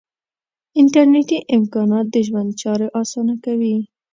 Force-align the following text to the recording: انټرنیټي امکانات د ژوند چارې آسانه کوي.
انټرنیټي 0.79 1.37
امکانات 1.57 2.05
د 2.11 2.15
ژوند 2.27 2.49
چارې 2.61 2.87
آسانه 3.01 3.33
کوي. 3.45 3.75